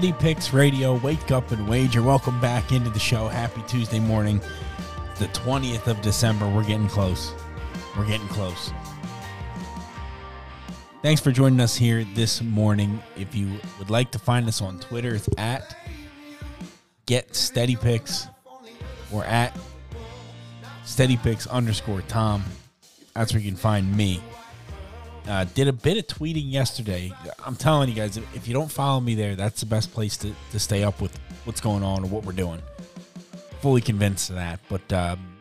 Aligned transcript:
Steady 0.00 0.14
Picks 0.14 0.54
Radio. 0.54 0.94
Wake 1.00 1.30
up 1.30 1.52
and 1.52 1.68
wager. 1.68 2.02
Welcome 2.02 2.40
back 2.40 2.72
into 2.72 2.88
the 2.88 2.98
show. 2.98 3.28
Happy 3.28 3.62
Tuesday 3.68 4.00
morning, 4.00 4.40
the 5.18 5.26
20th 5.26 5.88
of 5.88 6.00
December. 6.00 6.48
We're 6.48 6.64
getting 6.64 6.88
close. 6.88 7.34
We're 7.94 8.06
getting 8.06 8.26
close. 8.28 8.72
Thanks 11.02 11.20
for 11.20 11.32
joining 11.32 11.60
us 11.60 11.76
here 11.76 12.04
this 12.14 12.40
morning. 12.40 13.02
If 13.14 13.34
you 13.34 13.60
would 13.78 13.90
like 13.90 14.10
to 14.12 14.18
find 14.18 14.48
us 14.48 14.62
on 14.62 14.78
Twitter, 14.78 15.14
it's 15.16 15.28
at 15.36 15.76
Get 17.04 17.36
Steady 17.36 17.76
Picks 17.76 18.26
or 19.12 19.22
at 19.26 19.54
Steady 20.86 21.18
Picks 21.18 21.46
underscore 21.46 22.00
Tom. 22.08 22.42
That's 23.14 23.34
where 23.34 23.42
you 23.42 23.50
can 23.50 23.58
find 23.58 23.94
me. 23.94 24.22
Uh, 25.30 25.44
did 25.54 25.68
a 25.68 25.72
bit 25.72 25.96
of 25.96 26.06
tweeting 26.08 26.50
yesterday. 26.50 27.12
I'm 27.46 27.54
telling 27.54 27.88
you 27.88 27.94
guys, 27.94 28.16
if 28.16 28.48
you 28.48 28.52
don't 28.52 28.70
follow 28.70 28.98
me 29.00 29.14
there, 29.14 29.36
that's 29.36 29.60
the 29.60 29.66
best 29.66 29.92
place 29.92 30.16
to, 30.16 30.34
to 30.50 30.58
stay 30.58 30.82
up 30.82 31.00
with 31.00 31.16
what's 31.44 31.60
going 31.60 31.84
on 31.84 32.02
or 32.02 32.08
what 32.08 32.24
we're 32.24 32.32
doing. 32.32 32.60
Fully 33.60 33.80
convinced 33.80 34.30
of 34.30 34.36
that. 34.36 34.58
But 34.68 34.92
um, 34.92 35.36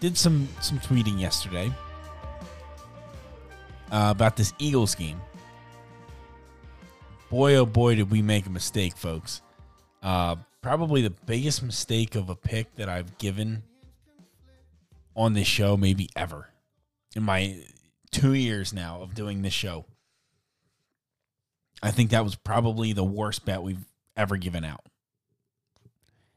did 0.00 0.16
some 0.16 0.48
some 0.62 0.78
tweeting 0.78 1.20
yesterday 1.20 1.70
uh, 3.92 4.08
about 4.10 4.38
this 4.38 4.54
Eagles 4.58 4.94
game. 4.94 5.20
Boy, 7.28 7.56
oh 7.56 7.66
boy, 7.66 7.96
did 7.96 8.10
we 8.10 8.22
make 8.22 8.46
a 8.46 8.50
mistake, 8.50 8.96
folks. 8.96 9.42
Uh, 10.02 10.36
probably 10.62 11.02
the 11.02 11.10
biggest 11.10 11.62
mistake 11.62 12.14
of 12.14 12.30
a 12.30 12.34
pick 12.34 12.74
that 12.76 12.88
I've 12.88 13.18
given 13.18 13.64
on 15.14 15.34
this 15.34 15.46
show, 15.46 15.76
maybe 15.76 16.08
ever 16.16 16.48
in 17.14 17.22
my 17.22 17.58
two 18.10 18.34
years 18.34 18.72
now 18.72 19.02
of 19.02 19.14
doing 19.14 19.42
this 19.42 19.52
show. 19.52 19.84
I 21.82 21.90
think 21.90 22.10
that 22.10 22.24
was 22.24 22.34
probably 22.34 22.92
the 22.92 23.04
worst 23.04 23.44
bet 23.44 23.62
we've 23.62 23.84
ever 24.16 24.36
given 24.36 24.64
out. 24.64 24.84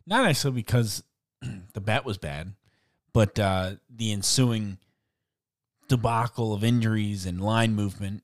Not 0.05 0.25
necessarily 0.25 0.61
because 0.61 1.03
the 1.73 1.81
bet 1.81 2.05
was 2.05 2.17
bad, 2.17 2.53
but 3.13 3.37
uh, 3.39 3.75
the 3.89 4.11
ensuing 4.11 4.77
debacle 5.87 6.53
of 6.53 6.63
injuries 6.63 7.25
and 7.25 7.41
line 7.41 7.75
movement 7.75 8.23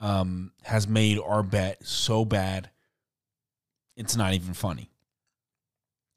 um, 0.00 0.52
has 0.62 0.88
made 0.88 1.18
our 1.18 1.42
bet 1.42 1.86
so 1.86 2.24
bad, 2.24 2.70
it's 3.96 4.16
not 4.16 4.34
even 4.34 4.54
funny. 4.54 4.90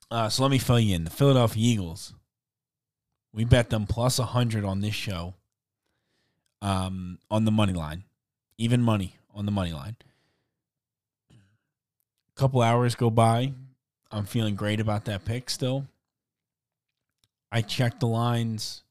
Uh, 0.10 0.30
so 0.30 0.44
let 0.44 0.52
me 0.52 0.58
fill 0.58 0.80
you 0.80 0.96
in. 0.96 1.04
The 1.04 1.10
Philadelphia 1.10 1.64
Eagles, 1.66 2.14
we 3.34 3.46
bet 3.46 3.70
them 3.70 3.86
plus 3.86 4.20
100 4.20 4.64
on 4.64 4.82
this 4.82 4.94
show 4.94 5.34
um, 6.64 7.20
on 7.30 7.44
the 7.46 7.52
money 7.52 7.74
line, 7.74 8.06
even 8.58 8.82
money 8.82 9.18
on 9.36 9.46
the 9.46 9.52
money 9.52 9.74
line. 9.74 9.98
A 11.32 12.40
couple 12.40 12.62
hours 12.62 12.96
go 12.96 13.12
by. 13.12 13.54
I'm 14.10 14.26
feeling 14.26 14.56
great 14.56 14.80
about 14.80 15.06
that 15.06 15.26
pick 15.26 15.50
still. 15.50 15.86
I 17.52 17.62
check 17.62 18.00
the 18.00 18.08
lines 18.08 18.82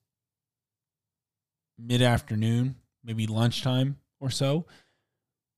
mid 1.79 2.03
afternoon, 2.03 2.77
maybe 3.03 3.27
lunchtime 3.27 3.97
or 4.21 4.31
so. 4.31 4.67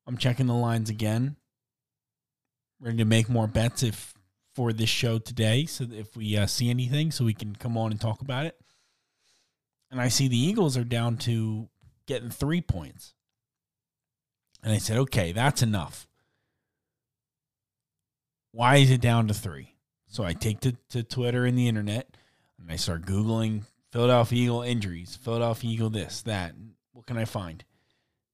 I'm 0.06 0.16
checking 0.16 0.46
the 0.46 0.54
lines 0.54 0.88
again. 0.88 1.36
Ready 2.80 2.98
to 2.98 3.04
make 3.04 3.28
more 3.28 3.46
bets 3.46 3.82
if 3.82 4.14
for 4.54 4.72
this 4.72 4.88
show 4.88 5.18
today. 5.18 5.66
So 5.66 5.86
if 5.90 6.16
we 6.16 6.36
uh, 6.36 6.46
see 6.46 6.70
anything, 6.70 7.10
so 7.10 7.24
we 7.24 7.34
can 7.34 7.56
come 7.56 7.76
on 7.76 7.90
and 7.90 8.00
talk 8.00 8.20
about 8.20 8.46
it. 8.46 8.56
And 9.90 10.00
I 10.00 10.08
see 10.08 10.28
the 10.28 10.38
Eagles 10.38 10.76
are 10.76 10.84
down 10.84 11.16
to 11.18 11.68
getting 12.06 12.30
three 12.30 12.60
points. 12.60 13.14
And 14.62 14.72
I 14.72 14.78
said, 14.78 14.96
okay, 14.96 15.32
that's 15.32 15.62
enough. 15.62 16.06
Why 18.52 18.76
is 18.76 18.90
it 18.90 19.00
down 19.00 19.28
to 19.28 19.34
three? 19.34 19.74
So 20.06 20.24
I 20.24 20.32
take 20.32 20.60
to, 20.60 20.76
to 20.90 21.02
Twitter 21.02 21.44
and 21.44 21.58
the 21.58 21.68
internet 21.68 22.16
and 22.58 22.70
I 22.70 22.76
start 22.76 23.04
Googling 23.04 23.64
Philadelphia 23.90 24.44
Eagle 24.44 24.62
injuries, 24.62 25.18
Philadelphia 25.22 25.70
Eagle 25.70 25.90
this, 25.90 26.22
that. 26.22 26.54
What 26.92 27.06
can 27.06 27.18
I 27.18 27.24
find? 27.24 27.64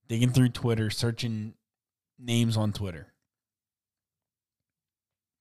Digging 0.08 0.31
through 0.31 0.50
Twitter, 0.50 0.91
searching 0.91 1.54
names 2.19 2.56
on 2.56 2.72
Twitter. 2.72 3.08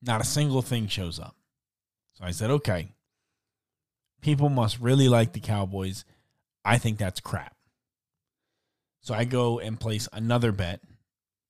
Not 0.01 0.21
a 0.21 0.25
single 0.25 0.61
thing 0.61 0.87
shows 0.87 1.19
up. 1.19 1.35
So 2.13 2.23
I 2.23 2.31
said, 2.31 2.49
okay, 2.49 2.93
people 4.21 4.49
must 4.49 4.79
really 4.79 5.09
like 5.09 5.33
the 5.33 5.39
Cowboys. 5.39 6.05
I 6.63 6.77
think 6.77 6.97
that's 6.97 7.19
crap. 7.19 7.55
So 9.01 9.13
I 9.13 9.23
go 9.23 9.59
and 9.59 9.79
place 9.79 10.07
another 10.11 10.51
bet 10.51 10.81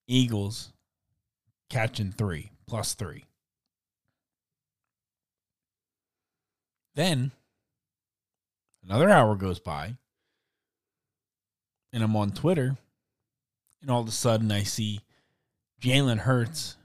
Eagles 0.08 0.72
catching 1.70 2.12
three, 2.12 2.52
plus 2.68 2.94
three. 2.94 3.26
Then 6.96 7.32
another 8.84 9.10
hour 9.10 9.36
goes 9.36 9.60
by, 9.60 9.96
and 11.94 12.04
I'm 12.04 12.16
on 12.16 12.32
Twitter, 12.32 12.78
and 13.82 13.90
all 13.90 14.02
of 14.02 14.08
a 14.08 14.12
sudden 14.12 14.52
I 14.52 14.64
see 14.64 15.02
Jalen 15.82 16.20
Hurts 16.20 16.76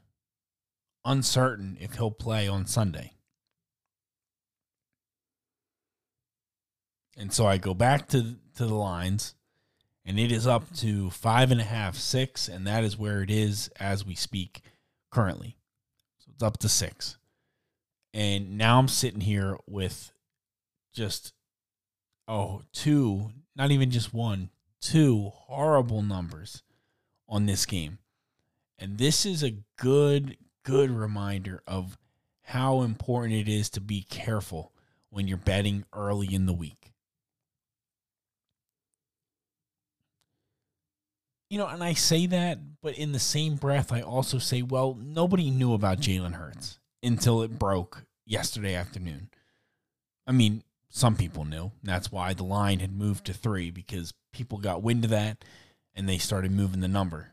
uncertain 1.05 1.77
if 1.81 1.95
he'll 1.95 2.11
play 2.11 2.49
on 2.49 2.67
Sunday. 2.67 3.13
And 7.17 7.33
so 7.33 7.47
I 7.47 7.59
go 7.59 7.75
back 7.75 8.09
to 8.09 8.37
to 8.57 8.67
the 8.67 8.75
lines 8.75 9.35
and 10.05 10.19
it 10.19 10.31
is 10.31 10.47
up 10.47 10.73
to 10.77 11.11
five 11.11 11.51
and 11.51 11.61
a 11.61 11.65
half, 11.65 11.97
six, 11.97 12.49
and 12.49 12.67
that 12.67 12.85
is 12.85 12.99
where 12.99 13.23
it 13.23 13.31
is 13.31 13.69
as 13.81 14.05
we 14.05 14.15
speak 14.15 14.61
currently. 15.11 15.57
So 16.19 16.31
it's 16.35 16.43
up 16.43 16.59
to 16.59 16.69
six. 16.69 17.17
And 18.13 18.59
now 18.59 18.79
I'm 18.79 18.89
sitting 18.89 19.23
here 19.23 19.57
with 19.67 20.13
just, 20.93 21.33
oh, 22.29 22.63
two, 22.73 23.31
not 23.57 23.71
even 23.71 23.91
just 23.91 24.15
one, 24.15 24.51
two 24.81 25.31
horrible 25.35 26.03
numbers 26.03 26.63
on 27.29 27.47
this 27.47 27.67
game. 27.67 27.99
And 28.79 28.99
this 28.99 29.25
is 29.25 29.43
a 29.43 29.57
good, 29.79 30.37
good 30.65 30.91
reminder 30.91 31.63
of 31.67 31.97
how 32.43 32.83
important 32.83 33.35
it 33.35 33.49
is 33.49 33.71
to 33.71 33.81
be 33.81 34.03
careful 34.03 34.73
when 35.09 35.27
you're 35.27 35.39
betting 35.39 35.85
early 35.95 36.33
in 36.33 36.47
the 36.47 36.53
week. 36.53 36.93
You 41.51 41.59
know, 41.59 41.67
and 41.67 41.83
I 41.85 41.93
say 41.93 42.27
that, 42.27 42.59
but 42.83 42.97
in 42.97 43.13
the 43.13 43.19
same 43.19 43.57
breath, 43.57 43.93
I 43.93 44.01
also 44.01 44.39
say, 44.39 44.63
well, 44.63 44.97
nobody 45.01 45.51
knew 45.51 45.75
about 45.75 46.01
Jalen 46.01 46.35
Hurts 46.35 46.79
until 47.03 47.43
it 47.43 47.59
broke 47.59 48.05
yesterday 48.27 48.75
afternoon. 48.75 49.29
I 50.27 50.33
mean, 50.33 50.63
some 50.89 51.17
people 51.17 51.45
knew. 51.45 51.73
That's 51.83 52.11
why 52.11 52.35
the 52.35 52.45
line 52.45 52.81
had 52.81 52.97
moved 52.97 53.27
to 53.27 53.35
three 53.35 53.71
because 53.71 54.15
people 54.33 54.59
got 54.59 54.83
wind 54.83 55.05
of 55.05 55.11
that 55.11 55.45
and 55.95 56.09
they 56.09 56.19
started 56.19 56.51
moving 56.51 56.81
the 56.81 56.89
number. 56.89 57.33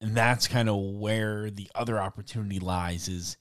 And 0.00 0.14
that's 0.14 0.48
kind 0.48 0.68
of 0.68 0.76
where 0.76 1.50
the 1.50 1.70
other 1.74 1.98
opportunity 1.98 2.58
lies 2.58 3.08
is 3.08 3.36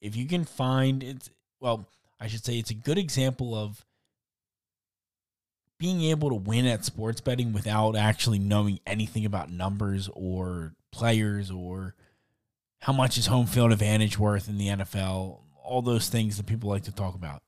if 0.00 0.16
you 0.16 0.26
can 0.26 0.44
find 0.44 1.02
it's 1.02 1.30
well, 1.60 1.86
I 2.18 2.26
should 2.26 2.44
say 2.44 2.58
it's 2.58 2.70
a 2.70 2.74
good 2.74 2.98
example 2.98 3.54
of 3.54 3.84
being 5.80 6.02
able 6.02 6.28
to 6.28 6.34
win 6.34 6.66
at 6.66 6.84
sports 6.84 7.22
betting 7.22 7.54
without 7.54 7.96
actually 7.96 8.38
knowing 8.38 8.78
anything 8.86 9.24
about 9.24 9.50
numbers 9.50 10.10
or 10.12 10.74
players 10.92 11.50
or 11.50 11.94
how 12.80 12.92
much 12.92 13.16
is 13.16 13.26
home 13.26 13.46
field 13.46 13.72
advantage 13.72 14.18
worth 14.18 14.46
in 14.46 14.58
the 14.58 14.68
NFL, 14.68 15.40
all 15.64 15.80
those 15.80 16.10
things 16.10 16.36
that 16.36 16.44
people 16.44 16.68
like 16.68 16.82
to 16.82 16.92
talk 16.92 17.14
about. 17.14 17.42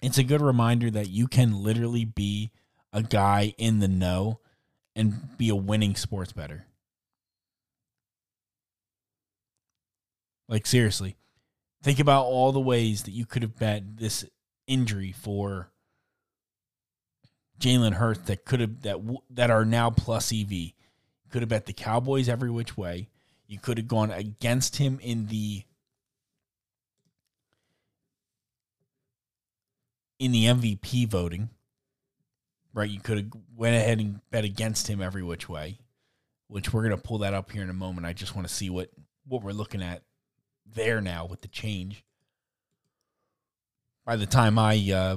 it's 0.00 0.18
a 0.18 0.22
good 0.22 0.40
reminder 0.40 0.88
that 0.88 1.10
you 1.10 1.26
can 1.26 1.64
literally 1.64 2.04
be 2.04 2.52
a 2.92 3.02
guy 3.02 3.54
in 3.58 3.80
the 3.80 3.88
know 3.88 4.38
and 4.94 5.36
be 5.36 5.48
a 5.48 5.56
winning 5.56 5.96
sports 5.96 6.32
better. 6.32 6.64
Like 10.48 10.64
seriously, 10.64 11.16
think 11.82 11.98
about 11.98 12.26
all 12.26 12.52
the 12.52 12.60
ways 12.60 13.02
that 13.02 13.12
you 13.12 13.26
could 13.26 13.42
have 13.42 13.58
bet 13.58 13.96
this 13.96 14.24
injury 14.68 15.10
for 15.10 15.72
Jalen 17.60 17.92
Hurts 17.92 18.20
that 18.22 18.44
could 18.44 18.60
have 18.60 18.82
that 18.82 18.98
that 19.30 19.50
are 19.50 19.64
now 19.64 19.90
plus 19.90 20.32
EV. 20.32 20.72
Could 21.30 21.42
have 21.42 21.48
bet 21.48 21.66
the 21.66 21.72
Cowboys 21.72 22.28
every 22.28 22.50
which 22.50 22.76
way. 22.76 23.08
You 23.46 23.58
could 23.58 23.78
have 23.78 23.86
gone 23.86 24.10
against 24.10 24.76
him 24.76 24.98
in 25.00 25.26
the 25.26 25.62
in 30.18 30.32
the 30.32 30.46
MVP 30.46 31.06
voting. 31.08 31.50
Right, 32.72 32.88
you 32.88 33.00
could 33.00 33.18
have 33.18 33.26
went 33.56 33.76
ahead 33.76 33.98
and 33.98 34.20
bet 34.30 34.44
against 34.44 34.86
him 34.86 35.02
every 35.02 35.22
which 35.22 35.48
way, 35.48 35.78
which 36.46 36.72
we're 36.72 36.84
gonna 36.84 36.96
pull 36.96 37.18
that 37.18 37.34
up 37.34 37.50
here 37.50 37.62
in 37.62 37.70
a 37.70 37.74
moment. 37.74 38.06
I 38.06 38.12
just 38.12 38.34
want 38.34 38.48
to 38.48 38.54
see 38.54 38.70
what 38.70 38.90
what 39.26 39.42
we're 39.42 39.52
looking 39.52 39.82
at 39.82 40.02
there 40.66 41.00
now 41.00 41.26
with 41.26 41.42
the 41.42 41.48
change. 41.48 42.04
By 44.06 44.16
the 44.16 44.26
time 44.26 44.58
I 44.58 44.76
uh, 44.92 45.16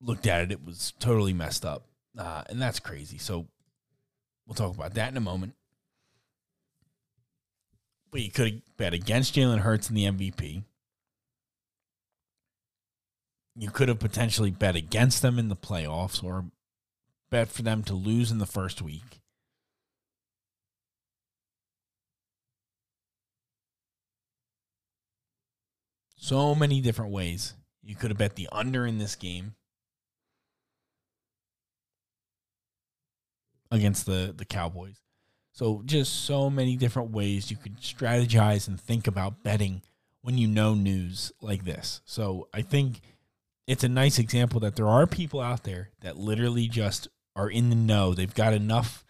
looked 0.00 0.26
at 0.26 0.42
it, 0.42 0.52
it 0.52 0.64
was 0.64 0.92
totally 0.98 1.32
messed 1.32 1.64
up. 1.64 1.86
Uh, 2.16 2.42
and 2.48 2.60
that's 2.60 2.80
crazy. 2.80 3.18
So 3.18 3.46
we'll 4.46 4.54
talk 4.54 4.74
about 4.74 4.94
that 4.94 5.10
in 5.10 5.16
a 5.16 5.20
moment. 5.20 5.54
But 8.10 8.22
you 8.22 8.30
could 8.30 8.46
have 8.46 8.76
bet 8.76 8.94
against 8.94 9.34
Jalen 9.34 9.58
Hurts 9.58 9.90
in 9.90 9.96
the 9.96 10.04
MVP. 10.04 10.64
You 13.58 13.70
could 13.70 13.88
have 13.88 13.98
potentially 13.98 14.50
bet 14.50 14.76
against 14.76 15.22
them 15.22 15.38
in 15.38 15.48
the 15.48 15.56
playoffs 15.56 16.22
or 16.22 16.46
bet 17.30 17.48
for 17.48 17.62
them 17.62 17.82
to 17.84 17.94
lose 17.94 18.30
in 18.30 18.38
the 18.38 18.46
first 18.46 18.82
week. 18.82 19.20
So 26.16 26.54
many 26.54 26.80
different 26.80 27.12
ways. 27.12 27.54
You 27.82 27.94
could 27.94 28.10
have 28.10 28.18
bet 28.18 28.36
the 28.36 28.48
under 28.50 28.86
in 28.86 28.98
this 28.98 29.14
game. 29.14 29.54
Against 33.70 34.06
the 34.06 34.34
the 34.36 34.44
Cowboys. 34.44 35.00
So 35.52 35.82
just 35.86 36.24
so 36.24 36.50
many 36.50 36.76
different 36.76 37.10
ways 37.10 37.50
you 37.50 37.56
could 37.56 37.78
strategize 37.80 38.68
and 38.68 38.78
think 38.78 39.06
about 39.06 39.42
betting 39.42 39.82
when 40.20 40.36
you 40.36 40.46
know 40.46 40.74
news 40.74 41.32
like 41.40 41.64
this. 41.64 42.02
So 42.04 42.48
I 42.52 42.62
think 42.62 43.00
it's 43.66 43.84
a 43.84 43.88
nice 43.88 44.18
example 44.18 44.60
that 44.60 44.76
there 44.76 44.88
are 44.88 45.06
people 45.06 45.40
out 45.40 45.64
there 45.64 45.90
that 46.00 46.18
literally 46.18 46.68
just 46.68 47.08
are 47.34 47.48
in 47.48 47.70
the 47.70 47.76
know. 47.76 48.12
They've 48.12 48.34
got 48.34 48.52
enough 48.52 49.04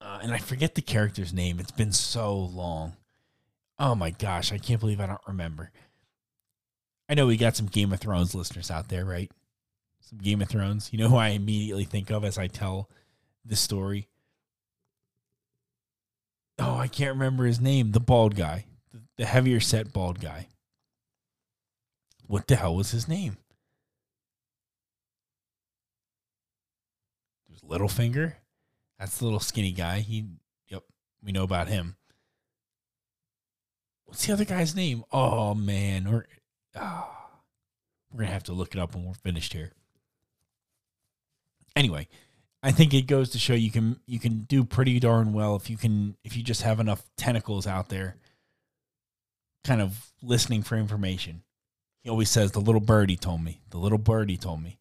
uh, 0.00 0.18
and 0.22 0.32
I 0.32 0.38
forget 0.38 0.74
the 0.74 0.82
character's 0.82 1.32
name. 1.32 1.60
It's 1.60 1.70
been 1.70 1.92
so 1.92 2.36
long. 2.36 2.96
Oh 3.78 3.94
my 3.94 4.10
gosh, 4.10 4.52
I 4.52 4.58
can't 4.58 4.80
believe 4.80 5.00
I 5.00 5.06
don't 5.06 5.20
remember. 5.26 5.70
I 7.08 7.14
know 7.14 7.26
we 7.26 7.36
got 7.36 7.56
some 7.56 7.66
Game 7.66 7.92
of 7.92 8.00
Thrones 8.00 8.34
listeners 8.34 8.70
out 8.70 8.88
there, 8.88 9.04
right? 9.04 9.30
Some 10.00 10.18
Game 10.18 10.42
of 10.42 10.48
Thrones. 10.48 10.90
You 10.92 10.98
know 10.98 11.08
who 11.08 11.16
I 11.16 11.28
immediately 11.28 11.84
think 11.84 12.10
of 12.10 12.24
as 12.24 12.38
I 12.38 12.46
tell 12.46 12.88
this 13.44 13.60
story? 13.60 14.08
Oh, 16.58 16.76
I 16.76 16.88
can't 16.88 17.14
remember 17.14 17.44
his 17.46 17.60
name. 17.60 17.92
The 17.92 18.00
bald 18.00 18.34
guy, 18.34 18.66
the, 19.16 19.24
heavier 19.24 19.60
set 19.60 19.92
bald 19.92 20.20
guy. 20.20 20.48
What 22.26 22.46
the 22.46 22.56
hell 22.56 22.76
was 22.76 22.90
his 22.90 23.08
name? 23.08 23.38
There's 27.48 27.62
Littlefinger. 27.62 28.34
That's 28.98 29.18
the 29.18 29.24
little 29.24 29.40
skinny 29.40 29.72
guy. 29.72 30.00
He, 30.00 30.26
yep, 30.68 30.82
we 31.24 31.32
know 31.32 31.44
about 31.44 31.68
him. 31.68 31.96
What's 34.04 34.26
the 34.26 34.32
other 34.32 34.44
guy's 34.44 34.74
name? 34.74 35.04
Oh 35.12 35.54
man, 35.54 36.10
we're 36.10 36.26
oh, 36.74 37.08
we're 38.12 38.22
gonna 38.22 38.32
have 38.32 38.42
to 38.44 38.52
look 38.52 38.74
it 38.74 38.80
up 38.80 38.94
when 38.94 39.06
we're 39.06 39.14
finished 39.14 39.52
here 39.52 39.72
anyway, 41.76 42.08
I 42.62 42.72
think 42.72 42.92
it 42.92 43.02
goes 43.02 43.30
to 43.30 43.38
show 43.38 43.54
you 43.54 43.70
can 43.70 44.00
you 44.06 44.18
can 44.18 44.40
do 44.40 44.64
pretty 44.64 44.98
darn 45.00 45.32
well 45.32 45.56
if 45.56 45.70
you 45.70 45.76
can 45.76 46.16
if 46.24 46.36
you 46.36 46.42
just 46.42 46.62
have 46.62 46.80
enough 46.80 47.02
tentacles 47.16 47.66
out 47.66 47.88
there 47.88 48.16
kind 49.64 49.80
of 49.80 50.12
listening 50.22 50.62
for 50.62 50.76
information. 50.76 51.42
He 52.02 52.10
always 52.10 52.30
says 52.30 52.52
the 52.52 52.60
little 52.60 52.80
birdie 52.80 53.16
told 53.16 53.42
me. 53.42 53.60
The 53.70 53.78
little 53.78 53.98
birdie 53.98 54.38
told 54.38 54.62
me. 54.62 54.78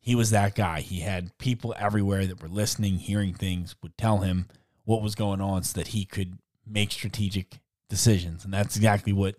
He 0.00 0.16
was 0.16 0.30
that 0.30 0.56
guy. 0.56 0.80
He 0.80 1.00
had 1.00 1.36
people 1.38 1.74
everywhere 1.78 2.26
that 2.26 2.42
were 2.42 2.48
listening, 2.48 2.98
hearing 2.98 3.32
things, 3.32 3.76
would 3.82 3.96
tell 3.96 4.18
him 4.18 4.46
what 4.84 5.02
was 5.02 5.14
going 5.14 5.40
on 5.40 5.62
so 5.62 5.78
that 5.78 5.88
he 5.88 6.04
could 6.04 6.38
make 6.66 6.90
strategic 6.90 7.60
decisions. 7.88 8.44
And 8.44 8.52
that's 8.52 8.76
exactly 8.76 9.12
what 9.12 9.36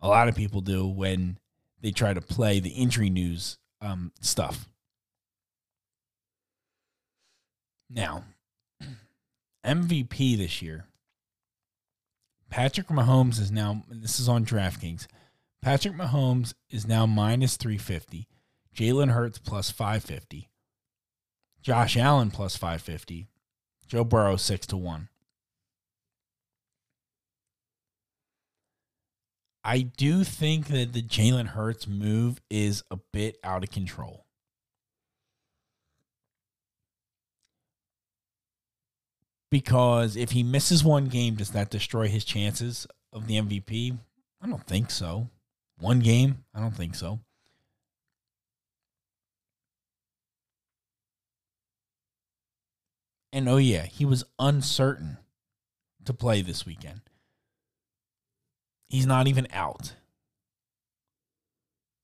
a 0.00 0.08
lot 0.08 0.28
of 0.28 0.34
people 0.34 0.60
do 0.60 0.86
when 0.86 1.38
they 1.80 1.92
try 1.92 2.12
to 2.12 2.20
play 2.20 2.58
the 2.58 2.70
injury 2.70 3.10
news 3.10 3.58
um, 3.80 4.12
stuff. 4.20 4.68
Now, 7.92 8.22
MVP 9.66 10.38
this 10.38 10.62
year, 10.62 10.86
Patrick 12.48 12.86
Mahomes 12.86 13.40
is 13.40 13.50
now, 13.50 13.82
this 13.90 14.20
is 14.20 14.28
on 14.28 14.44
DraftKings, 14.44 15.08
Patrick 15.60 15.94
Mahomes 15.94 16.54
is 16.70 16.86
now 16.86 17.04
minus 17.04 17.56
350, 17.56 18.28
Jalen 18.74 19.10
Hurts 19.10 19.38
plus 19.38 19.72
550, 19.72 20.48
Josh 21.62 21.96
Allen 21.96 22.30
plus 22.30 22.56
550, 22.56 23.26
Joe 23.88 24.04
Burrow 24.04 24.36
6 24.36 24.66
to 24.68 24.76
1. 24.76 25.08
I 29.64 29.80
do 29.80 30.22
think 30.22 30.68
that 30.68 30.92
the 30.92 31.02
Jalen 31.02 31.48
Hurts 31.48 31.88
move 31.88 32.40
is 32.48 32.84
a 32.88 32.98
bit 33.12 33.36
out 33.42 33.64
of 33.64 33.70
control. 33.70 34.26
Because 39.50 40.16
if 40.16 40.30
he 40.30 40.42
misses 40.42 40.84
one 40.84 41.06
game, 41.06 41.34
does 41.34 41.50
that 41.50 41.70
destroy 41.70 42.08
his 42.08 42.24
chances 42.24 42.86
of 43.12 43.26
the 43.26 43.40
MVP? 43.40 43.98
I 44.40 44.46
don't 44.46 44.66
think 44.66 44.90
so. 44.90 45.28
One 45.78 46.00
game? 46.00 46.44
I 46.54 46.60
don't 46.60 46.74
think 46.74 46.94
so. 46.94 47.20
And 53.32 53.48
oh, 53.48 53.58
yeah, 53.58 53.86
he 53.86 54.04
was 54.04 54.24
uncertain 54.38 55.18
to 56.04 56.12
play 56.12 56.42
this 56.42 56.66
weekend. 56.66 57.00
He's 58.88 59.06
not 59.06 59.28
even 59.28 59.46
out. 59.52 59.94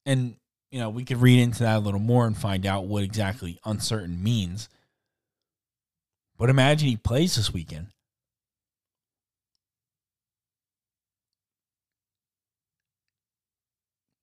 And, 0.04 0.36
you 0.70 0.78
know, 0.78 0.88
we 0.88 1.04
could 1.04 1.16
read 1.16 1.40
into 1.40 1.64
that 1.64 1.76
a 1.76 1.80
little 1.80 1.98
more 1.98 2.26
and 2.26 2.36
find 2.36 2.64
out 2.64 2.86
what 2.86 3.02
exactly 3.02 3.58
uncertain 3.64 4.22
means. 4.22 4.68
But 6.38 6.50
imagine 6.50 6.88
he 6.88 6.96
plays 6.96 7.36
this 7.36 7.52
weekend. 7.52 7.88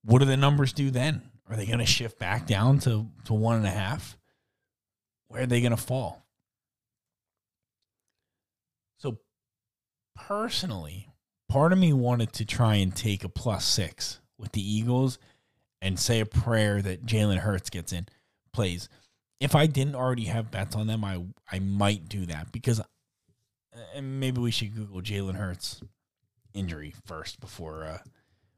What 0.06 0.20
do 0.20 0.26
the 0.26 0.38
numbers 0.38 0.74
do 0.74 0.92
then? 0.92 1.22
Are 1.50 1.56
they 1.56 1.66
going 1.66 1.80
to 1.80 1.86
shift 1.86 2.20
back 2.20 2.46
down 2.46 2.80
to, 2.80 3.08
to 3.26 3.34
one 3.34 3.58
and 3.58 3.66
a 3.66 3.72
half? 3.72 4.18
Where 5.28 5.44
are 5.44 5.48
they 5.48 5.62
going 5.62 5.72
to 5.72 5.78
fall? 5.78 6.26
So, 9.00 9.18
personally, 10.16 11.10
part 11.50 11.74
of 11.74 11.80
me 11.80 11.94
wanted 11.94 12.34
to 12.34 12.46
try 12.46 12.76
and 12.76 12.96
take 12.96 13.24
a 13.24 13.30
plus 13.30 13.66
six 13.66 14.20
with 14.38 14.52
the 14.52 14.62
Eagles 14.62 15.20
and 15.82 16.00
say 16.00 16.20
a 16.20 16.26
prayer 16.26 16.82
that 16.82 17.06
Jalen 17.06 17.40
Hurts 17.40 17.70
gets 17.70 17.92
in, 17.92 18.08
plays 18.54 18.90
if 19.44 19.56
I 19.56 19.66
didn't 19.66 19.96
already 19.96 20.24
have 20.24 20.52
bets 20.52 20.74
on 20.74 20.88
them, 20.88 21.04
I 21.04 21.22
I 21.52 21.60
might 21.60 22.08
do 22.08 22.26
that 22.28 22.54
because 22.54 22.82
and 23.94 24.20
maybe 24.20 24.40
we 24.40 24.52
should 24.52 24.74
Google 24.74 25.02
Jalen 25.02 25.36
Hurts 25.36 25.82
injury 26.54 26.94
first 27.06 27.42
before 27.42 27.84
uh, 27.84 27.98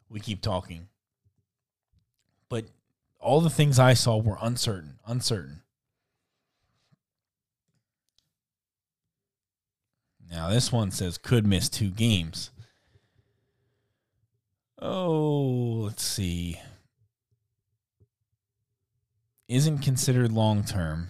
we 0.09 0.19
keep 0.19 0.41
talking. 0.41 0.87
But 2.49 2.65
all 3.19 3.41
the 3.41 3.49
things 3.49 3.79
I 3.79 3.95
saw 3.95 4.17
were 4.17 4.37
uncertain, 4.39 4.99
uncertain. 5.07 5.63
Now 10.29 10.49
this 10.49 10.71
one 10.71 10.91
says 10.91 11.17
could 11.17 11.47
miss 11.47 11.67
two 11.67 11.89
games. 11.89 12.51
Oh, 14.79 15.81
let's 15.85 16.03
see 16.03 16.59
isn't 19.47 19.79
considered 19.79 20.31
long 20.31 20.63
term. 20.63 21.09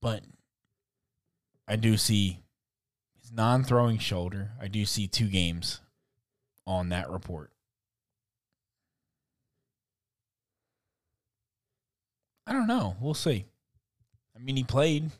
But 0.00 0.22
I 1.68 1.76
do 1.76 1.96
see 1.96 2.40
his 3.20 3.30
non 3.32 3.64
throwing 3.64 3.98
shoulder. 3.98 4.50
I 4.60 4.68
do 4.68 4.84
see 4.84 5.06
two 5.06 5.28
games 5.28 5.80
on 6.66 6.88
that 6.88 7.10
report. 7.10 7.50
I 12.46 12.52
don't 12.52 12.66
know. 12.66 12.96
We'll 13.00 13.14
see. 13.14 13.44
I 14.34 14.40
mean, 14.40 14.56
he 14.56 14.64
played 14.64 15.10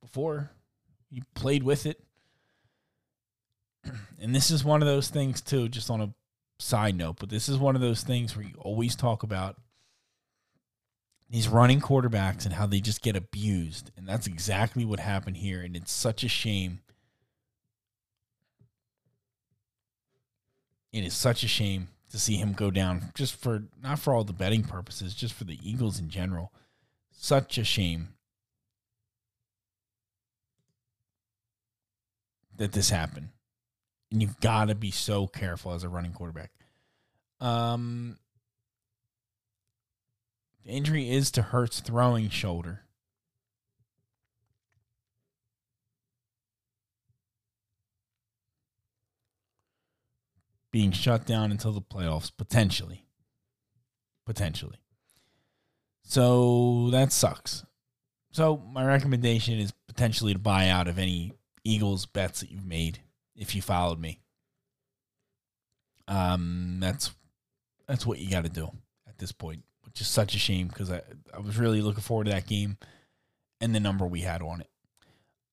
before, 0.00 0.50
he 1.10 1.22
played 1.34 1.62
with 1.62 1.86
it. 1.86 2.00
And 4.20 4.34
this 4.34 4.50
is 4.50 4.64
one 4.64 4.82
of 4.82 4.88
those 4.88 5.08
things, 5.08 5.40
too, 5.40 5.68
just 5.68 5.90
on 5.90 6.00
a 6.00 6.14
side 6.58 6.96
note, 6.96 7.16
but 7.18 7.28
this 7.28 7.48
is 7.48 7.58
one 7.58 7.74
of 7.74 7.80
those 7.80 8.02
things 8.02 8.36
where 8.36 8.46
you 8.46 8.54
always 8.58 8.94
talk 8.94 9.22
about 9.22 9.56
these 11.28 11.48
running 11.48 11.80
quarterbacks 11.80 12.44
and 12.44 12.54
how 12.54 12.66
they 12.66 12.80
just 12.80 13.02
get 13.02 13.16
abused. 13.16 13.90
And 13.96 14.06
that's 14.06 14.26
exactly 14.26 14.84
what 14.84 15.00
happened 15.00 15.38
here. 15.38 15.62
And 15.62 15.74
it's 15.74 15.90
such 15.90 16.22
a 16.22 16.28
shame. 16.28 16.80
It 20.92 21.04
is 21.04 21.14
such 21.14 21.42
a 21.42 21.48
shame 21.48 21.88
to 22.10 22.18
see 22.18 22.36
him 22.36 22.52
go 22.52 22.70
down 22.70 23.10
just 23.14 23.34
for 23.34 23.64
not 23.82 23.98
for 23.98 24.14
all 24.14 24.24
the 24.24 24.34
betting 24.34 24.62
purposes, 24.62 25.14
just 25.14 25.32
for 25.32 25.44
the 25.44 25.58
Eagles 25.62 25.98
in 25.98 26.10
general. 26.10 26.52
Such 27.10 27.56
a 27.56 27.64
shame 27.64 28.10
that 32.56 32.72
this 32.72 32.90
happened. 32.90 33.30
And 34.12 34.20
you've 34.20 34.38
got 34.40 34.66
to 34.66 34.74
be 34.74 34.90
so 34.90 35.26
careful 35.26 35.72
as 35.72 35.84
a 35.84 35.88
running 35.88 36.12
quarterback. 36.12 36.50
Um, 37.40 38.18
the 40.64 40.70
injury 40.70 41.10
is 41.10 41.30
to 41.30 41.40
Hurts' 41.40 41.80
throwing 41.80 42.28
shoulder. 42.28 42.82
Being 50.70 50.92
shut 50.92 51.24
down 51.26 51.50
until 51.50 51.72
the 51.72 51.80
playoffs, 51.80 52.30
potentially. 52.36 53.06
Potentially. 54.26 54.78
So 56.04 56.90
that 56.90 57.12
sucks. 57.12 57.64
So 58.30 58.58
my 58.58 58.84
recommendation 58.84 59.58
is 59.58 59.72
potentially 59.88 60.34
to 60.34 60.38
buy 60.38 60.68
out 60.68 60.86
of 60.86 60.98
any 60.98 61.32
Eagles 61.64 62.04
bets 62.04 62.40
that 62.40 62.50
you've 62.50 62.66
made 62.66 63.00
if 63.36 63.54
you 63.54 63.62
followed 63.62 64.00
me. 64.00 64.20
Um, 66.08 66.78
that's 66.80 67.12
that's 67.86 68.06
what 68.06 68.18
you 68.18 68.30
got 68.30 68.44
to 68.44 68.50
do 68.50 68.70
at 69.08 69.18
this 69.18 69.32
point 69.32 69.62
which 69.92 70.00
is 70.00 70.08
such 70.08 70.34
a 70.34 70.38
shame 70.38 70.68
because 70.68 70.90
I, 70.90 71.02
I 71.34 71.40
was 71.40 71.58
really 71.58 71.82
looking 71.82 72.02
forward 72.02 72.24
to 72.24 72.30
that 72.30 72.46
game 72.46 72.78
and 73.60 73.74
the 73.74 73.80
number 73.80 74.06
we 74.06 74.20
had 74.20 74.40
on 74.40 74.62
it. 74.62 74.70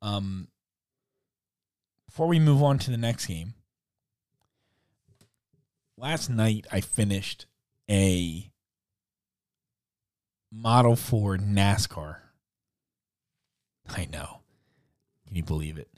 Um, 0.02 0.48
before 2.08 2.28
we 2.28 2.40
move 2.40 2.64
on 2.64 2.80
to 2.80 2.92
the 2.92 2.98
next 2.98 3.26
game, 3.26 3.54
last 5.98 6.30
night 6.30 6.68
I 6.72 6.80
finished 6.80 7.48
a 7.90 8.50
Model 10.52 10.96
for 10.96 11.38
NASCAR. 11.38 12.20
I 13.90 14.06
know. 14.06 14.40
Can 15.28 15.36
you 15.36 15.44
believe 15.44 15.78
it? 15.78 15.90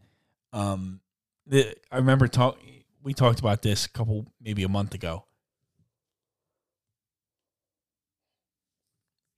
Um, 0.51 1.00
the 1.45 1.75
I 1.91 1.97
remember 1.97 2.27
talk. 2.27 2.57
We 3.03 3.13
talked 3.13 3.39
about 3.39 3.61
this 3.61 3.85
a 3.85 3.89
couple, 3.89 4.31
maybe 4.39 4.63
a 4.63 4.69
month 4.69 4.93
ago. 4.93 5.25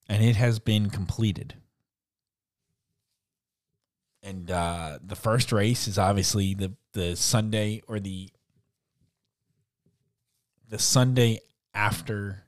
and 0.08 0.24
it 0.24 0.36
has 0.36 0.60
been 0.60 0.90
completed. 0.90 1.56
And 4.22 4.50
uh, 4.50 5.00
the 5.04 5.16
first 5.16 5.52
race 5.52 5.88
is 5.88 5.98
obviously 5.98 6.54
the 6.54 6.74
the 6.94 7.16
Sunday 7.16 7.82
or 7.88 8.00
the 8.00 8.30
the 10.70 10.80
Sunday 10.80 11.40
after 11.74 12.44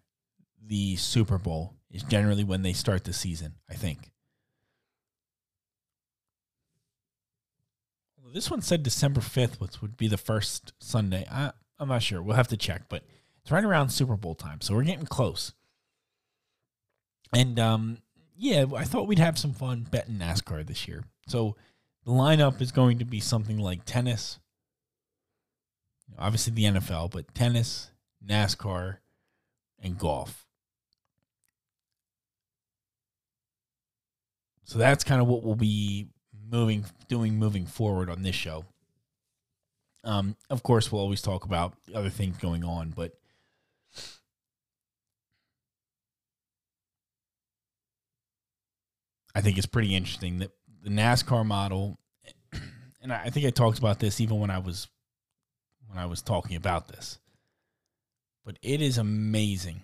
the 0.63 0.95
Super 0.95 1.37
Bowl 1.37 1.73
is 1.91 2.03
generally 2.03 2.43
when 2.43 2.61
they 2.61 2.73
start 2.73 3.03
the 3.03 3.13
season. 3.13 3.55
I 3.69 3.73
think. 3.73 4.11
This 8.35 8.51
one 8.51 8.61
said 8.61 8.83
December 8.83 9.21
fifth, 9.21 9.61
which 9.61 9.81
would 9.81 9.95
be 9.95 10.09
the 10.09 10.17
first 10.17 10.73
Sunday. 10.79 11.25
I, 11.31 11.53
I'm 11.79 11.87
not 11.87 12.03
sure. 12.03 12.21
We'll 12.21 12.35
have 12.35 12.49
to 12.49 12.57
check, 12.57 12.89
but 12.89 13.03
it's 13.41 13.49
right 13.49 13.63
around 13.63 13.91
Super 13.91 14.17
Bowl 14.17 14.35
time, 14.35 14.59
so 14.59 14.75
we're 14.75 14.83
getting 14.83 15.05
close. 15.05 15.53
And 17.31 17.57
um, 17.57 17.99
yeah, 18.35 18.65
I 18.75 18.83
thought 18.83 19.07
we'd 19.07 19.19
have 19.19 19.37
some 19.37 19.53
fun 19.53 19.87
betting 19.89 20.15
NASCAR 20.15 20.67
this 20.67 20.85
year. 20.85 21.05
So 21.27 21.55
the 22.03 22.11
lineup 22.11 22.59
is 22.59 22.73
going 22.73 22.99
to 22.99 23.05
be 23.05 23.21
something 23.21 23.57
like 23.57 23.85
tennis, 23.85 24.39
obviously 26.19 26.51
the 26.51 26.65
NFL, 26.65 27.11
but 27.11 27.33
tennis, 27.33 27.89
NASCAR, 28.27 28.97
and 29.81 29.97
golf. 29.97 30.45
So 34.65 34.77
that's 34.77 35.05
kind 35.05 35.21
of 35.21 35.27
what 35.27 35.41
we'll 35.41 35.55
be 35.55 36.09
moving 36.49 36.85
doing 37.07 37.35
moving 37.35 37.65
forward 37.65 38.09
on 38.09 38.23
this 38.23 38.35
show. 38.35 38.65
Um, 40.03 40.35
of 40.49 40.61
course, 40.63 40.91
we'll 40.91 41.01
always 41.01 41.21
talk 41.21 41.45
about 41.45 41.73
other 41.93 42.09
things 42.09 42.37
going 42.37 42.63
on, 42.63 42.91
but 42.91 43.13
I 49.33 49.41
think 49.41 49.57
it's 49.57 49.67
pretty 49.67 49.95
interesting 49.95 50.39
that 50.39 50.51
the 50.81 50.89
NASCAR 50.89 51.45
model, 51.45 51.97
and 53.01 53.11
I 53.11 53.29
think 53.29 53.45
I 53.45 53.49
talked 53.49 53.79
about 53.79 53.99
this 53.99 54.21
even 54.21 54.39
when 54.39 54.49
I 54.49 54.59
was 54.59 54.87
when 55.87 55.97
I 55.97 56.05
was 56.05 56.21
talking 56.21 56.55
about 56.55 56.87
this, 56.87 57.19
but 58.45 58.57
it 58.61 58.81
is 58.81 58.97
amazing, 58.97 59.81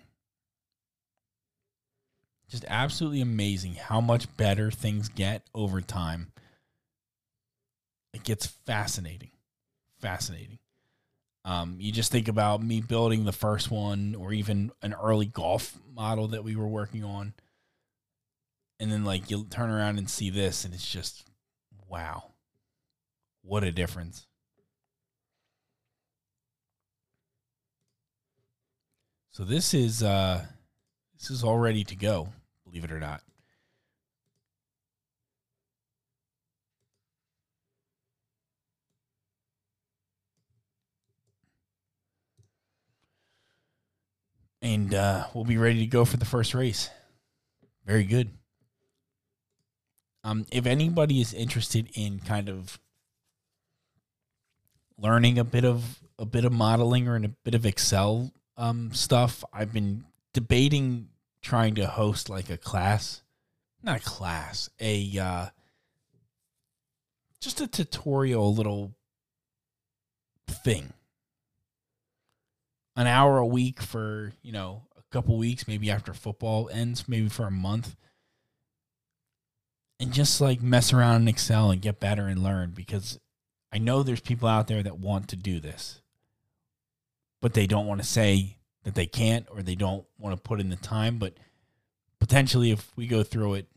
just 2.48 2.64
absolutely 2.68 3.20
amazing 3.20 3.74
how 3.74 4.00
much 4.00 4.34
better 4.36 4.70
things 4.70 5.08
get 5.08 5.42
over 5.54 5.80
time. 5.80 6.32
It 8.12 8.24
gets 8.24 8.46
fascinating, 8.46 9.30
fascinating. 10.00 10.58
Um, 11.44 11.76
you 11.80 11.90
just 11.90 12.12
think 12.12 12.28
about 12.28 12.62
me 12.62 12.80
building 12.80 13.24
the 13.24 13.32
first 13.32 13.70
one, 13.70 14.14
or 14.14 14.32
even 14.32 14.70
an 14.82 14.94
early 14.94 15.26
golf 15.26 15.76
model 15.92 16.28
that 16.28 16.44
we 16.44 16.54
were 16.54 16.68
working 16.68 17.04
on. 17.04 17.34
And 18.78 18.90
then 18.90 19.04
like 19.04 19.30
you'll 19.30 19.44
turn 19.44 19.70
around 19.70 19.98
and 19.98 20.10
see 20.10 20.30
this 20.30 20.64
and 20.64 20.74
it's 20.74 20.88
just 20.88 21.24
wow. 21.88 22.32
What 23.42 23.64
a 23.64 23.72
difference. 23.72 24.26
So 29.32 29.44
this 29.44 29.74
is 29.74 30.02
uh 30.02 30.44
this 31.18 31.30
is 31.30 31.42
all 31.44 31.58
ready 31.58 31.84
to 31.84 31.96
go 31.96 32.28
believe 32.64 32.84
it 32.84 32.92
or 32.92 33.00
not 33.00 33.22
and 44.62 44.94
uh, 44.94 45.26
we'll 45.34 45.44
be 45.44 45.58
ready 45.58 45.80
to 45.80 45.86
go 45.86 46.04
for 46.04 46.16
the 46.16 46.24
first 46.24 46.54
race 46.54 46.88
very 47.84 48.04
good 48.04 48.30
um, 50.24 50.46
if 50.52 50.66
anybody 50.66 51.20
is 51.20 51.34
interested 51.34 51.90
in 51.94 52.20
kind 52.20 52.48
of 52.48 52.78
learning 54.98 55.38
a 55.38 55.44
bit 55.44 55.64
of 55.64 56.00
a 56.18 56.24
bit 56.24 56.44
of 56.44 56.52
modeling 56.52 57.08
or 57.08 57.16
in 57.16 57.24
a 57.24 57.28
bit 57.44 57.54
of 57.54 57.66
Excel 57.66 58.32
um, 58.56 58.92
stuff, 58.92 59.42
I've 59.52 59.72
been 59.72 60.04
debating 60.32 61.08
trying 61.42 61.74
to 61.74 61.86
host 61.86 62.30
like 62.30 62.48
a 62.50 62.56
class, 62.56 63.22
not 63.82 64.00
a 64.00 64.04
class, 64.04 64.70
a 64.80 65.18
uh, 65.18 65.46
just 67.40 67.60
a 67.60 67.66
tutorial 67.66 68.54
little 68.54 68.94
thing. 70.46 70.92
An 72.96 73.06
hour 73.06 73.38
a 73.38 73.46
week 73.46 73.80
for, 73.80 74.32
you 74.42 74.52
know, 74.52 74.82
a 74.98 75.02
couple 75.12 75.36
weeks, 75.36 75.66
maybe 75.66 75.90
after 75.90 76.12
football 76.12 76.68
ends, 76.72 77.08
maybe 77.08 77.28
for 77.28 77.46
a 77.46 77.50
month 77.50 77.96
and 80.02 80.12
just 80.12 80.40
like 80.40 80.60
mess 80.60 80.92
around 80.92 81.22
in 81.22 81.28
Excel 81.28 81.70
and 81.70 81.80
get 81.80 82.00
better 82.00 82.26
and 82.26 82.42
learn 82.42 82.72
because 82.74 83.20
I 83.72 83.78
know 83.78 84.02
there's 84.02 84.20
people 84.20 84.48
out 84.48 84.66
there 84.66 84.82
that 84.82 84.98
want 84.98 85.28
to 85.28 85.36
do 85.36 85.60
this, 85.60 86.00
but 87.40 87.54
they 87.54 87.68
don't 87.68 87.86
want 87.86 88.00
to 88.02 88.06
say 88.06 88.56
that 88.82 88.96
they 88.96 89.06
can't 89.06 89.46
or 89.48 89.62
they 89.62 89.76
don't 89.76 90.04
want 90.18 90.36
to 90.36 90.42
put 90.42 90.58
in 90.58 90.70
the 90.70 90.76
time. 90.76 91.18
But 91.18 91.34
potentially, 92.18 92.72
if 92.72 92.90
we 92.96 93.06
go 93.06 93.22
through 93.22 93.54
it, 93.54 93.68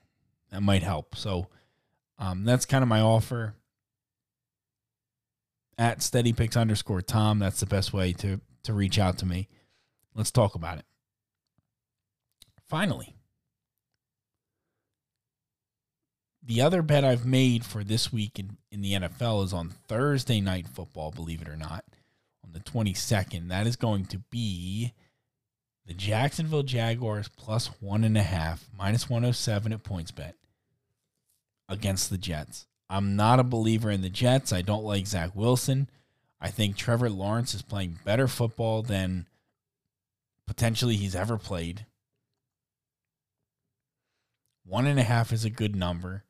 that 0.50 0.64
might 0.64 0.82
help. 0.82 1.16
So 1.16 1.46
um, 2.18 2.44
that's 2.44 2.66
kind 2.66 2.82
of 2.82 2.88
my 2.88 3.02
offer 3.02 3.54
at 5.78 6.00
steadypicks 6.00 6.58
underscore 6.58 7.04
Tom. 7.04 7.38
That's 7.38 7.60
the 7.60 7.68
best 7.68 7.94
way 7.94 8.14
to 8.14 8.42
to 8.66 8.74
reach 8.74 9.00
out 9.00 9.18
to 9.20 9.26
me. 9.26 9.48
Let's 10.14 10.32
talk 10.32 10.56
about 10.56 10.80
it. 10.80 10.86
Finally, 12.68 13.16
the 16.42 16.62
other 16.62 16.82
bet 16.82 17.04
I've 17.04 17.26
made 17.26 17.66
for 17.66 17.84
this 17.84 18.14
week 18.14 18.40
in, 18.40 18.58
in 18.72 18.82
the 18.82 18.94
NFL 18.94 19.44
is 19.44 19.54
on 19.54 19.70
Thursday 19.88 20.42
night 20.42 20.68
football, 20.68 21.12
believe 21.12 21.42
it 21.42 21.50
or 21.50 21.58
not, 21.58 21.84
on 22.44 22.54
the 22.54 22.60
22nd. 22.60 23.50
That 23.50 23.68
is 23.68 23.76
going 23.76 24.06
to 24.06 24.20
be 24.30 24.94
the 25.86 25.94
Jacksonville 25.94 26.64
Jaguars 26.64 27.30
plus 27.30 27.68
one 27.80 28.04
and 28.04 28.18
a 28.18 28.24
half, 28.24 28.70
minus 28.78 29.10
107 29.10 29.74
at 29.74 29.84
PointsBet 29.84 30.34
against 31.68 32.10
the 32.10 32.18
Jets. 32.18 32.68
I'm 32.90 33.16
not 33.16 33.40
a 33.40 33.44
believer 33.44 33.90
in 33.90 34.02
the 34.02 34.10
Jets. 34.10 34.54
I 34.54 34.62
don't 34.62 34.84
like 34.84 35.08
Zach 35.08 35.36
Wilson. 35.36 35.90
I 36.40 36.50
think 36.50 36.76
Trevor 36.76 37.10
Lawrence 37.10 37.54
is 37.54 37.62
playing 37.62 38.00
better 38.04 38.28
football 38.28 38.82
than 38.82 39.26
potentially 40.46 40.96
he's 40.96 41.16
ever 41.16 41.38
played. 41.38 41.86
One 44.66 44.88
and 44.88 45.00
a 45.00 45.04
half 45.04 45.32
is 45.32 45.46
a 45.46 45.50
good 45.50 45.76
number. 45.76 46.24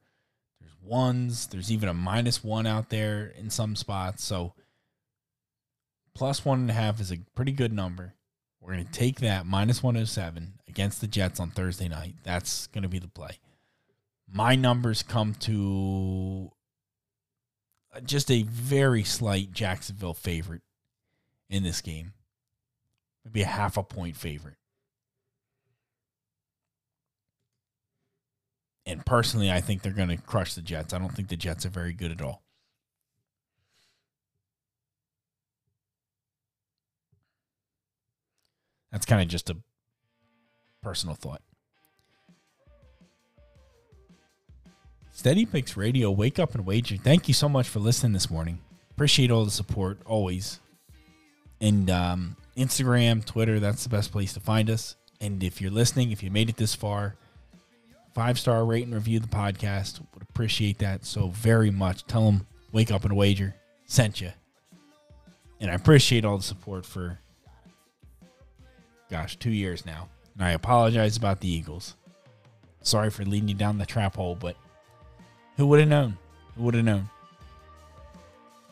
There's 0.60 0.76
ones, 0.82 1.48
there's 1.48 1.72
even 1.72 1.90
a 1.90 1.94
minus 1.94 2.44
one 2.44 2.68
out 2.68 2.90
there 2.90 3.34
in 3.38 3.50
some 3.50 3.76
spots. 3.76 4.24
So 4.24 4.54
plus 6.14 6.44
one 6.46 6.62
and 6.62 6.70
a 6.70 6.74
half 6.74 7.00
is 7.00 7.12
a 7.12 7.20
pretty 7.36 7.52
good 7.52 7.74
number. 7.74 8.14
We're 8.60 8.74
going 8.74 8.86
to 8.86 8.92
take 8.92 9.20
that 9.20 9.46
minus 9.46 9.84
107 9.84 10.60
against 10.68 11.00
the 11.00 11.08
Jets 11.08 11.40
on 11.40 11.52
Thursday 11.52 11.88
night. 11.88 12.16
That's 12.24 12.68
going 12.68 12.82
to 12.82 12.90
be 12.90 13.00
the 13.00 13.08
play. 13.08 13.38
My 14.28 14.56
numbers 14.56 15.04
come 15.04 15.36
to 15.42 16.52
just 18.04 18.30
a 18.32 18.44
very 18.44 19.04
slight 19.04 19.52
Jacksonville 19.52 20.14
favorite 20.14 20.62
in 21.50 21.64
this 21.64 21.82
game. 21.82 22.14
Maybe 23.24 23.42
a 23.42 23.48
half 23.48 23.78
a 23.78 23.84
point 23.84 24.16
favorite. 24.16 24.58
And 28.86 29.06
personally, 29.06 29.52
I 29.52 29.62
think 29.62 29.82
they're 29.82 29.92
going 29.92 30.10
to 30.10 30.18
crush 30.18 30.54
the 30.54 30.62
Jets. 30.62 30.94
I 30.94 31.00
don't 31.00 31.10
think 31.10 31.30
the 31.30 31.36
Jets 31.36 31.66
are 31.66 31.70
very 31.70 31.94
good 31.94 32.12
at 32.12 32.22
all. 32.22 32.44
That's 38.92 39.06
kind 39.06 39.22
of 39.22 39.28
just 39.28 39.50
a 39.50 39.58
personal 40.82 41.16
thought. 41.16 41.42
Steady 45.16 45.46
Picks 45.46 45.78
Radio, 45.78 46.12
wake 46.12 46.40
up 46.40 46.56
and 46.56 46.66
wager. 46.66 46.98
Thank 46.98 47.30
you 47.30 47.34
so 47.34 47.48
much 47.48 47.70
for 47.70 47.80
listening 47.80 48.12
this 48.12 48.30
morning. 48.30 48.60
Appreciate 48.92 49.32
all 49.32 49.46
the 49.46 49.50
support 49.50 50.02
always. 50.06 50.60
And 51.62 51.90
um, 51.90 52.36
Instagram, 52.58 53.24
Twitter, 53.24 53.62
that's 53.62 53.84
the 53.84 53.90
best 53.90 54.12
place 54.12 54.34
to 54.34 54.42
find 54.42 54.70
us. 54.70 54.98
And 55.22 55.42
if 55.42 55.62
you're 55.62 55.72
listening, 55.72 56.12
if 56.12 56.22
you 56.22 56.30
made 56.30 56.50
it 56.50 56.58
this 56.58 56.76
far, 56.76 57.16
five 58.14 58.38
star 58.38 58.66
rate 58.66 58.84
and 58.84 58.94
review 58.94 59.22
the 59.22 59.28
podcast. 59.30 60.02
Would 60.14 60.24
appreciate 60.24 60.80
that 60.80 61.06
so 61.06 61.30
very 61.30 61.72
much. 61.72 62.06
Tell 62.08 62.26
them 62.26 62.46
wake 62.74 62.92
up 62.92 63.06
and 63.06 63.16
wager 63.16 63.56
sent 63.86 64.20
you. 64.20 64.34
And 65.62 65.72
I 65.72 65.76
appreciate 65.76 66.26
all 66.26 66.36
the 66.36 66.44
support 66.44 66.86
for 66.86 67.20
gosh, 69.10 69.38
two 69.38 69.52
years 69.52 69.86
now. 69.86 70.10
And 70.34 70.44
I 70.44 70.52
apologize 70.52 71.16
about 71.16 71.40
the 71.40 71.50
Eagles. 71.50 71.96
Sorry 72.82 73.10
for 73.10 73.24
leading 73.24 73.48
you 73.48 73.56
down 73.56 73.78
the 73.78 73.86
trap 73.86 74.18
hole, 74.18 74.36
but 74.36 74.58
who 75.58 75.68
would 75.68 75.80
have 75.80 75.90
known? 75.90 76.18
Who 76.56 76.64
would 76.64 76.74
have 76.76 76.86
known? 76.86 77.10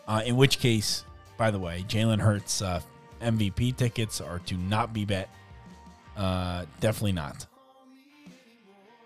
Uh, 0.08 0.22
in 0.26 0.36
which 0.36 0.60
case, 0.60 1.06
by 1.38 1.52
the 1.52 1.60
way, 1.60 1.86
Jalen 1.88 2.20
Hurts 2.20 2.62
uh, 2.62 2.82
MVP 3.22 3.78
tickets 3.78 4.20
are 4.22 4.40
to 4.40 4.56
not 4.56 4.94
be 4.94 5.06
bet. 5.06 5.30
Uh, 6.16 6.66
definitely 6.80 7.14
not. 7.14 7.46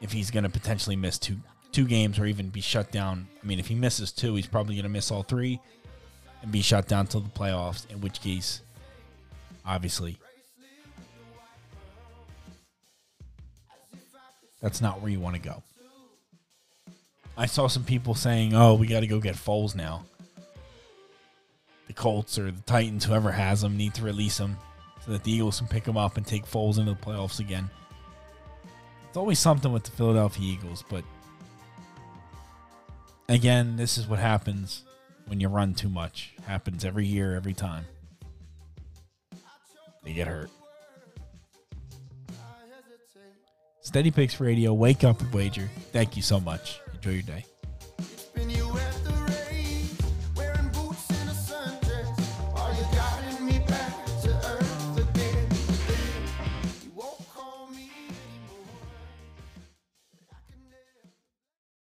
If 0.01 0.11
he's 0.11 0.31
going 0.31 0.43
to 0.43 0.49
potentially 0.49 0.95
miss 0.95 1.17
two 1.17 1.37
two 1.71 1.85
games 1.85 2.17
or 2.17 2.25
even 2.25 2.49
be 2.49 2.61
shut 2.61 2.91
down, 2.91 3.27
I 3.41 3.45
mean, 3.45 3.59
if 3.59 3.67
he 3.67 3.75
misses 3.75 4.11
two, 4.11 4.35
he's 4.35 4.47
probably 4.47 4.75
going 4.75 4.83
to 4.83 4.89
miss 4.89 5.11
all 5.11 5.23
three 5.23 5.59
and 6.41 6.51
be 6.51 6.61
shut 6.61 6.87
down 6.87 7.07
till 7.07 7.21
the 7.21 7.29
playoffs. 7.29 7.89
In 7.91 8.01
which 8.01 8.21
case, 8.21 8.61
obviously, 9.65 10.17
That's 14.61 14.81
not 14.81 15.01
where 15.01 15.11
you 15.11 15.19
want 15.19 15.35
to 15.35 15.41
go. 15.41 15.63
I 17.37 17.45
saw 17.45 17.67
some 17.67 17.83
people 17.83 18.15
saying, 18.15 18.55
"Oh, 18.55 18.73
we 18.73 18.87
got 18.87 19.01
to 19.01 19.07
go 19.07 19.19
get 19.19 19.35
Foles 19.35 19.75
now." 19.75 20.03
The 21.85 21.93
Colts 21.93 22.37
or 22.37 22.51
the 22.51 22.61
Titans, 22.61 23.05
whoever 23.05 23.31
has 23.31 23.61
them, 23.61 23.77
need 23.77 23.93
to 23.93 24.03
release 24.03 24.37
them 24.37 24.57
so 25.05 25.11
that 25.11 25.23
the 25.23 25.31
Eagles 25.31 25.59
can 25.59 25.67
pick 25.67 25.83
them 25.83 25.97
up 25.97 26.17
and 26.17 26.25
take 26.25 26.45
Foles 26.45 26.79
into 26.79 26.91
the 26.91 26.97
playoffs 26.97 27.39
again. 27.39 27.69
It's 29.07 29.15
always 29.15 29.39
something 29.39 29.71
with 29.71 29.83
the 29.83 29.91
Philadelphia 29.91 30.51
Eagles, 30.51 30.83
but 30.89 31.05
again, 33.29 33.77
this 33.77 33.97
is 33.97 34.07
what 34.07 34.19
happens 34.19 34.83
when 35.27 35.39
you 35.39 35.47
run 35.47 35.75
too 35.75 35.89
much. 35.89 36.33
Happens 36.45 36.83
every 36.83 37.05
year, 37.05 37.35
every 37.35 37.53
time. 37.53 37.85
They 40.03 40.13
get 40.13 40.27
hurt. 40.27 40.49
Steady 43.81 44.11
Picks 44.11 44.39
Radio, 44.41 44.73
wake 44.73 45.03
up 45.03 45.21
and 45.21 45.33
wager. 45.33 45.69
Thank 45.93 46.17
you 46.17 46.21
so 46.21 46.39
much. 46.41 46.81
Enjoy 46.97 47.11
your 47.11 47.21
day. 47.21 47.56